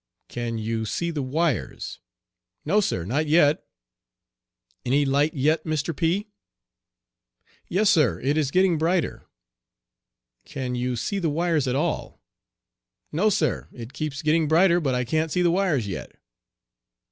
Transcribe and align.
"Can 0.29 0.57
you 0.57 0.83
see 0.85 1.11
the 1.11 1.21
wires?" 1.21 1.99
"No, 2.65 2.79
sir, 2.81 3.05
not 3.05 3.27
yet." 3.27 3.67
"Any 4.83 5.05
light 5.05 5.35
yet, 5.35 5.63
Mr. 5.63 5.95
P?" 5.95 6.31
"Yes, 7.69 7.91
sir, 7.91 8.19
it 8.19 8.35
is 8.35 8.49
getting 8.49 8.79
brighter." 8.79 9.27
"Can 10.43 10.73
you 10.73 10.95
see 10.95 11.19
the 11.19 11.29
wires 11.29 11.67
at 11.67 11.75
all?" 11.75 12.19
"No, 13.11 13.29
Sir; 13.29 13.67
it 13.71 13.93
keeps 13.93 14.23
getting 14.23 14.47
brighter, 14.47 14.79
but 14.79 14.95
I 14.95 15.05
can't 15.05 15.31
see 15.31 15.43
the 15.43 15.51
wires 15.51 15.87
yet." 15.87 16.13